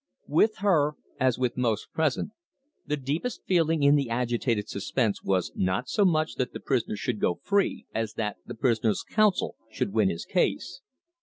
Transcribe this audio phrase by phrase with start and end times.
[0.27, 2.31] With her as with most present,
[2.87, 7.19] the deepest feeling in the agitated suspense was not so much that the prisoner should
[7.21, 10.81] go free, as that the prisoner's counsel should win his case.